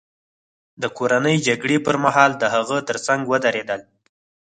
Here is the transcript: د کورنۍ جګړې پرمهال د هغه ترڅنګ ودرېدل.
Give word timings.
د 0.81 0.83
کورنۍ 0.97 1.35
جګړې 1.47 1.77
پرمهال 1.87 2.31
د 2.37 2.43
هغه 2.55 2.77
ترڅنګ 2.89 3.21
ودرېدل. 3.31 3.81